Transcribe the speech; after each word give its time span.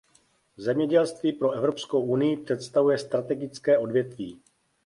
Zemědělství 0.57 1.31
pro 1.33 1.51
Evropskou 1.51 2.01
unii 2.01 2.37
představuje 2.37 2.97
strategické 2.97 3.77
odvětví. 3.77 4.41